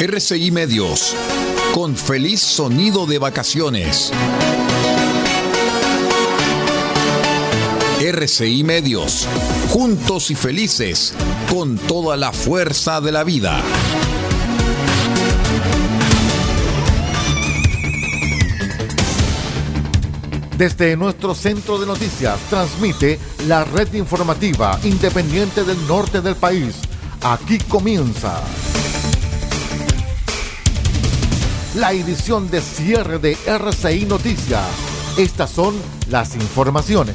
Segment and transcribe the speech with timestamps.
[0.00, 1.14] RCI Medios,
[1.74, 4.10] con feliz sonido de vacaciones.
[8.00, 9.28] RCI Medios,
[9.68, 11.12] juntos y felices,
[11.50, 13.62] con toda la fuerza de la vida.
[20.56, 26.76] Desde nuestro centro de noticias transmite la red informativa independiente del norte del país.
[27.20, 28.40] Aquí comienza
[31.74, 34.66] la edición de cierre de RCI Noticias.
[35.16, 35.74] Estas son
[36.08, 37.14] las informaciones.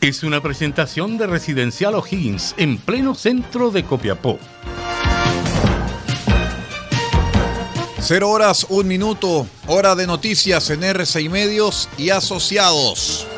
[0.00, 4.38] Es una presentación de Residencial O'Higgins en pleno centro de Copiapó.
[8.00, 13.29] Cero horas, un minuto, hora de noticias en RCI Medios y Asociados.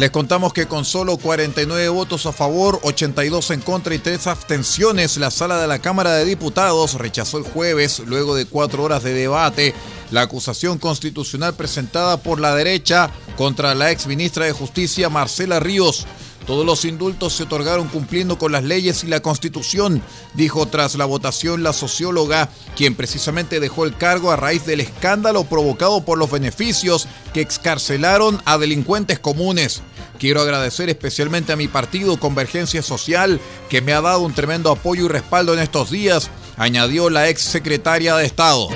[0.00, 5.18] Les contamos que con solo 49 votos a favor, 82 en contra y 3 abstenciones,
[5.18, 9.12] la sala de la Cámara de Diputados rechazó el jueves, luego de cuatro horas de
[9.12, 9.74] debate,
[10.10, 16.06] la acusación constitucional presentada por la derecha contra la ex ministra de Justicia Marcela Ríos.
[16.46, 20.02] Todos los indultos se otorgaron cumpliendo con las leyes y la constitución,
[20.34, 25.44] dijo tras la votación la socióloga, quien precisamente dejó el cargo a raíz del escándalo
[25.44, 29.82] provocado por los beneficios que excarcelaron a delincuentes comunes.
[30.18, 35.06] Quiero agradecer especialmente a mi partido Convergencia Social, que me ha dado un tremendo apoyo
[35.06, 38.68] y respaldo en estos días, añadió la ex secretaria de Estado.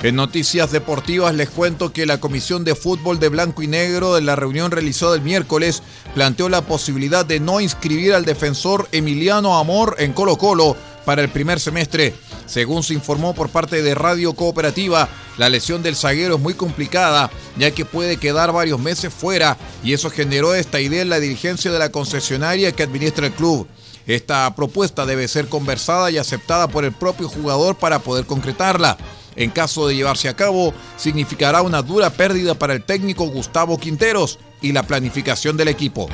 [0.00, 4.20] En noticias deportivas les cuento que la Comisión de Fútbol de Blanco y Negro de
[4.20, 5.82] la reunión realizada el miércoles
[6.14, 11.30] planteó la posibilidad de no inscribir al defensor Emiliano Amor en Colo Colo para el
[11.30, 12.14] primer semestre.
[12.46, 17.28] Según se informó por parte de Radio Cooperativa, la lesión del zaguero es muy complicada,
[17.56, 21.72] ya que puede quedar varios meses fuera, y eso generó esta idea en la dirigencia
[21.72, 23.66] de la concesionaria que administra el club.
[24.06, 28.96] Esta propuesta debe ser conversada y aceptada por el propio jugador para poder concretarla.
[29.38, 34.40] En caso de llevarse a cabo, significará una dura pérdida para el técnico Gustavo Quinteros
[34.60, 36.08] y la planificación del equipo.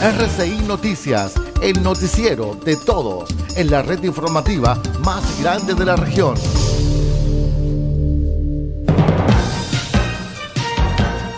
[0.00, 6.34] RCI Noticias, el noticiero de todos, en la red informativa más grande de la región.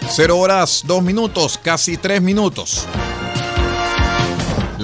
[0.08, 2.86] Cero horas, dos minutos, casi tres minutos.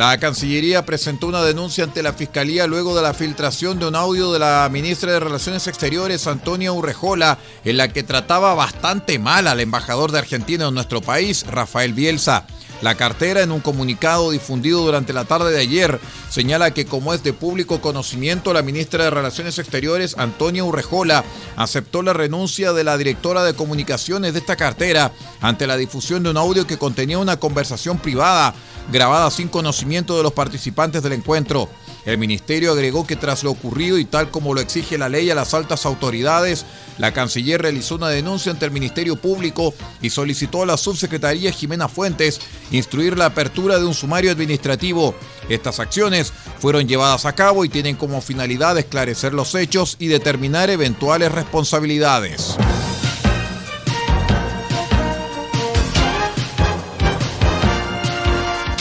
[0.00, 4.32] La Cancillería presentó una denuncia ante la Fiscalía luego de la filtración de un audio
[4.32, 9.60] de la ministra de Relaciones Exteriores, Antonia Urrejola, en la que trataba bastante mal al
[9.60, 12.46] embajador de Argentina en nuestro país, Rafael Bielsa.
[12.82, 17.22] La cartera, en un comunicado difundido durante la tarde de ayer, señala que como es
[17.22, 21.24] de público conocimiento, la ministra de Relaciones Exteriores, Antonia Urrejola,
[21.56, 26.30] aceptó la renuncia de la directora de comunicaciones de esta cartera ante la difusión de
[26.30, 28.54] un audio que contenía una conversación privada
[28.90, 31.68] grabada sin conocimiento de los participantes del encuentro.
[32.04, 35.34] El ministerio agregó que tras lo ocurrido y tal como lo exige la ley a
[35.34, 36.64] las altas autoridades,
[36.98, 41.88] la canciller realizó una denuncia ante el Ministerio Público y solicitó a la subsecretaría Jimena
[41.88, 42.40] Fuentes
[42.70, 45.14] instruir la apertura de un sumario administrativo.
[45.48, 50.70] Estas acciones fueron llevadas a cabo y tienen como finalidad esclarecer los hechos y determinar
[50.70, 52.56] eventuales responsabilidades.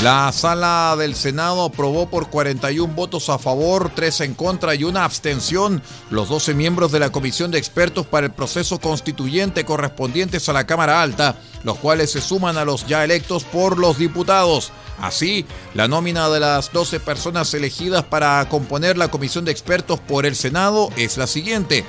[0.02, 5.04] La sala del Senado aprobó por 41 votos a favor, 3 en contra y una
[5.04, 10.54] abstención los 12 miembros de la Comisión de Expertos para el Proceso Constituyente correspondientes a
[10.54, 14.72] la Cámara Alta, los cuales se suman a los ya electos por los diputados.
[15.02, 20.26] Así, la nómina de las 12 personas elegidas para componer la Comisión de Expertos por
[20.26, 21.84] el Senado es la siguiente.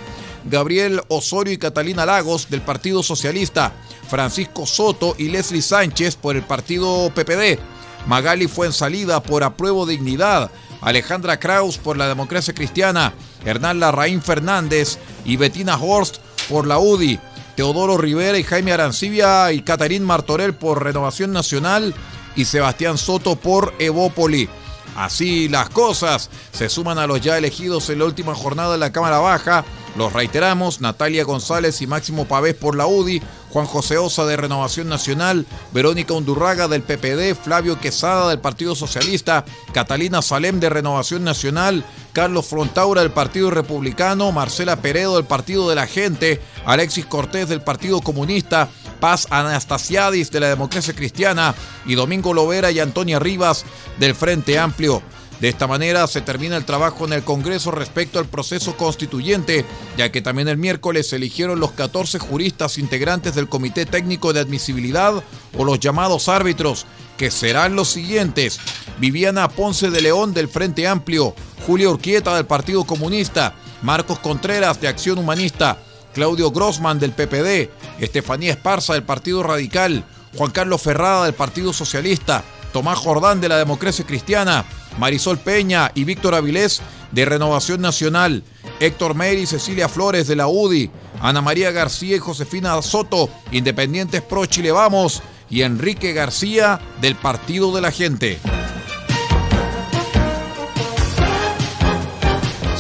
[0.47, 3.73] Gabriel Osorio y Catalina Lagos del Partido Socialista,
[4.09, 7.61] Francisco Soto y Leslie Sánchez por el Partido PPD,
[8.07, 10.51] Magali fue en salida por Apruebo Dignidad,
[10.81, 13.13] Alejandra Kraus por la Democracia Cristiana,
[13.45, 16.17] Hernán Larraín Fernández y Bettina Horst
[16.49, 17.21] por la UDI,
[17.57, 21.95] Teodoro Rivera y Jaime Arancibia y Catarín Martorell por Renovación Nacional
[22.37, 24.49] y Sebastián Soto por Evópoli.
[24.97, 28.93] Así las cosas, se suman a los ya elegidos en la última jornada de la
[28.93, 29.65] Cámara Baja.
[29.97, 34.89] Los reiteramos, Natalia González y Máximo Pavés por la UDI, Juan José Osa de Renovación
[34.89, 41.85] Nacional, Verónica Undurraga del PPD, Flavio Quesada del Partido Socialista, Catalina Salem de Renovación Nacional,
[42.13, 47.63] Carlos Frontaura del Partido Republicano, Marcela Peredo del Partido de la Gente, Alexis Cortés del
[47.63, 48.69] Partido Comunista,
[49.01, 51.55] Paz Anastasiadis de la Democracia Cristiana
[51.87, 53.65] y Domingo Lovera y Antonia Rivas
[53.99, 55.03] del Frente Amplio.
[55.41, 59.65] De esta manera se termina el trabajo en el Congreso respecto al proceso constituyente,
[59.97, 64.41] ya que también el miércoles se eligieron los 14 juristas integrantes del Comité Técnico de
[64.41, 65.25] Admisibilidad
[65.57, 66.85] o los llamados árbitros,
[67.17, 68.61] que serán los siguientes.
[68.99, 71.35] Viviana Ponce de León del Frente Amplio,
[71.67, 75.79] Julio Urquieta del Partido Comunista, Marcos Contreras de Acción Humanista,
[76.13, 80.05] Claudio Grossman del PPD, Estefanía Esparza del Partido Radical,
[80.37, 82.45] Juan Carlos Ferrada del Partido Socialista,
[82.75, 84.65] Tomás Jordán de la Democracia Cristiana,
[84.99, 86.83] Marisol Peña y Víctor Avilés
[87.13, 88.43] de Renovación Nacional,
[88.81, 90.91] Héctor Mery y Cecilia Flores de la UDI,
[91.21, 97.75] Ana María García y Josefina Soto, Independientes Pro Chile Vamos, y Enrique García del Partido
[97.75, 98.39] de la Gente.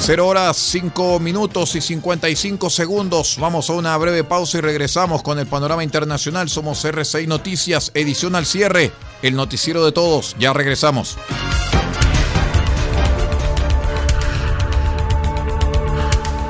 [0.02, 3.36] 0 horas 5 minutos y 55 segundos.
[3.38, 6.48] Vamos a una breve pausa y regresamos con el panorama internacional.
[6.48, 8.92] Somos R6 Noticias, edición al cierre,
[9.22, 10.34] el noticiero de todos.
[10.38, 11.18] Ya regresamos.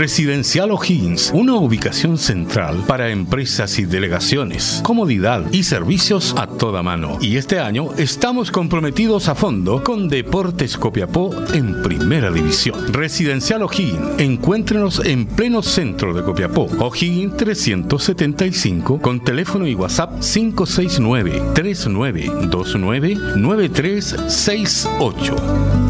[0.00, 7.18] Residencial O'Higgins, una ubicación central para empresas y delegaciones, comodidad y servicios a toda mano.
[7.20, 12.94] Y este año estamos comprometidos a fondo con Deportes Copiapó en Primera División.
[12.94, 16.62] Residencial O'Higgins, encuéntrenos en pleno centro de Copiapó.
[16.78, 25.89] O'Higgins 375 con teléfono y WhatsApp 569 3929 9368.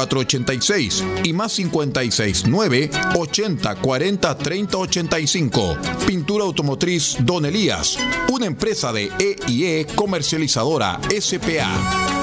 [0.07, 5.77] 486 y más 56 9 80 40 30 85.
[6.07, 7.97] Pintura automotriz Don Elías,
[8.31, 12.17] una empresa de EIE comercializadora SPA.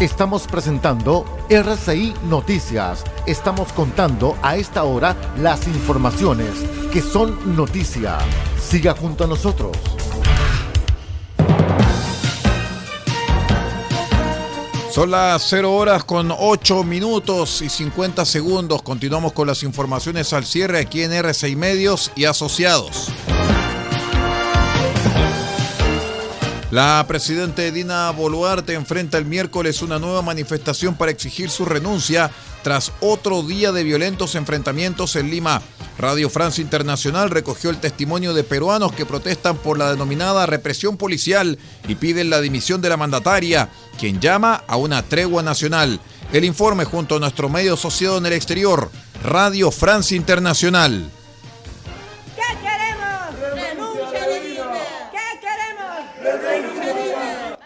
[0.00, 3.04] Estamos presentando RCI Noticias.
[3.26, 6.54] Estamos contando a esta hora las informaciones
[6.90, 8.16] que son noticia.
[8.60, 9.76] Siga junto a nosotros.
[14.92, 18.82] Son las 0 horas con 8 minutos y 50 segundos.
[18.82, 23.08] Continuamos con las informaciones al cierre aquí en R6 Medios y Asociados.
[26.70, 32.30] La presidenta Dina Boluarte enfrenta el miércoles una nueva manifestación para exigir su renuncia
[32.62, 35.62] tras otro día de violentos enfrentamientos en Lima.
[35.98, 41.58] Radio Francia Internacional recogió el testimonio de peruanos que protestan por la denominada represión policial
[41.88, 45.98] y piden la dimisión de la mandataria, quien llama a una tregua nacional.
[46.32, 48.92] El informe junto a nuestro medio asociado en el exterior,
[49.24, 51.10] Radio Francia Internacional.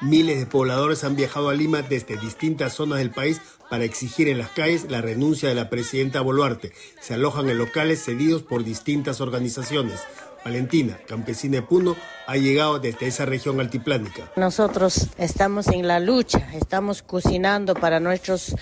[0.00, 3.40] Miles de pobladores han viajado a Lima desde distintas zonas del país
[3.70, 6.72] para exigir en las calles la renuncia de la presidenta Boluarte.
[7.00, 10.00] Se alojan en locales cedidos por distintas organizaciones.
[10.44, 11.96] Valentina, campesina de Puno,
[12.26, 14.30] ha llegado desde esa región altiplánica.
[14.36, 18.54] Nosotros estamos en la lucha, estamos cocinando para nuestros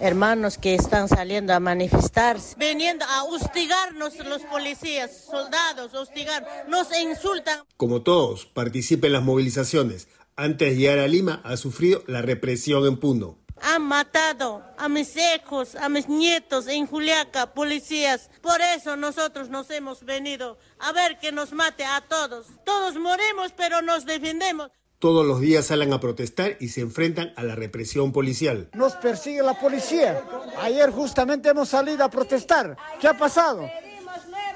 [0.00, 2.56] hermanos que están saliendo a manifestarse.
[2.58, 7.60] Veniendo a hostigarnos los policías, soldados, hostigar, nos insultan.
[7.76, 10.08] Como todos, participa en las movilizaciones
[10.40, 13.36] antes de llegar a Lima, ha sufrido la represión en Puno.
[13.62, 18.30] Han han matado a mis hijos, a mis nietos en Juliaca, policías.
[18.42, 22.46] Por eso nosotros nos hemos venido a ver que nos mate a todos.
[22.64, 24.70] Todos morimos, pero nos defendemos.
[24.98, 28.68] Todos los días salen a protestar y se enfrentan a la represión policial.
[28.74, 30.22] Nos persigue la policía.
[30.60, 32.76] Ayer justamente hemos salido a protestar.
[33.00, 33.66] ¿Qué ha pasado?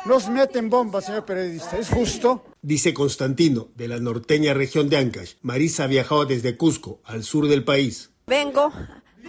[0.05, 1.79] Nos meten bombas, señor periodista.
[1.79, 2.45] ¿Es justo?
[2.61, 5.35] Dice Constantino, de la norteña región de Ancash.
[5.41, 8.11] Marisa ha viajado desde Cusco, al sur del país.
[8.27, 8.73] Vengo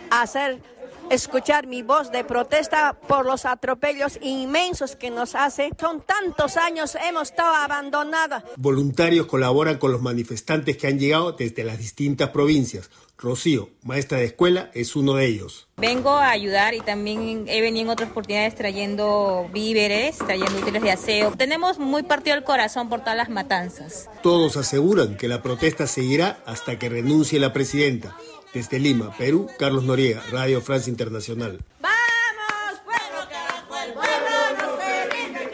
[0.09, 0.61] a hacer
[1.09, 5.69] escuchar mi voz de protesta por los atropellos inmensos que nos hace.
[5.79, 8.43] Son tantos años, hemos estado abandonadas.
[8.57, 12.89] Voluntarios colaboran con los manifestantes que han llegado desde las distintas provincias.
[13.17, 15.69] Rocío, maestra de escuela, es uno de ellos.
[15.77, 20.91] Vengo a ayudar y también he venido en otras oportunidades trayendo víveres, trayendo útiles de
[20.91, 21.31] aseo.
[21.31, 24.09] Tenemos muy partido el corazón por todas las matanzas.
[24.21, 28.17] Todos aseguran que la protesta seguirá hasta que renuncie la presidenta.
[28.55, 31.59] Desde Lima, Perú, Carlos Noriega, Radio France Internacional.
[31.81, 33.75] ¡Vamos, pueblo, carajo!
[33.85, 35.51] El pueblo no se rinde.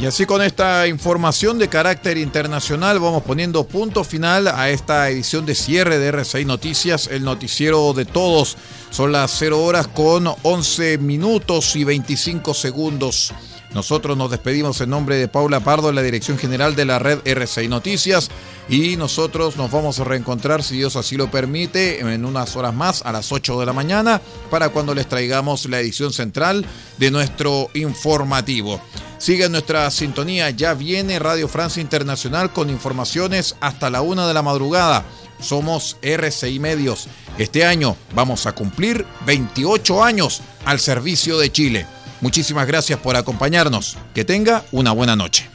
[0.00, 5.44] Y así con esta información de carácter internacional vamos poniendo punto final a esta edición
[5.44, 8.56] de cierre de RCI Noticias, el noticiero de todos.
[8.88, 13.34] Son las 0 horas con 11 minutos y 25 segundos.
[13.74, 17.68] Nosotros nos despedimos en nombre de Paula Pardo, la dirección general de la red RCI
[17.68, 18.30] Noticias,
[18.68, 23.02] y nosotros nos vamos a reencontrar, si Dios así lo permite, en unas horas más,
[23.02, 26.64] a las 8 de la mañana, para cuando les traigamos la edición central
[26.96, 28.80] de nuestro informativo.
[29.18, 34.42] Sigue nuestra sintonía, ya viene Radio Francia Internacional con informaciones hasta la una de la
[34.42, 35.04] madrugada.
[35.40, 37.08] Somos RCI Medios.
[37.36, 41.97] Este año vamos a cumplir 28 años al servicio de Chile.
[42.20, 43.96] Muchísimas gracias por acompañarnos.
[44.14, 45.48] Que tenga una buena noche.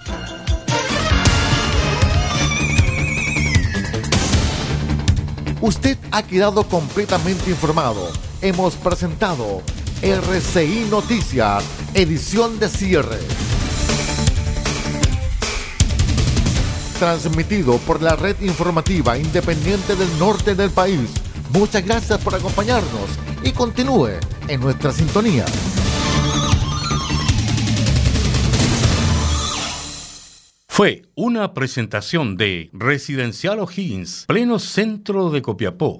[5.61, 8.11] Usted ha quedado completamente informado.
[8.41, 9.61] Hemos presentado
[10.01, 13.19] RCI Noticias, edición de cierre.
[16.99, 21.09] Transmitido por la red informativa independiente del norte del país.
[21.51, 23.09] Muchas gracias por acompañarnos
[23.43, 25.45] y continúe en nuestra sintonía.
[30.75, 35.99] Fue una presentación de Residencial O'Higgins, pleno centro de Copiapó.